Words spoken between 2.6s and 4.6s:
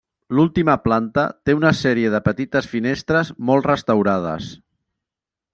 finestres molt restaurades.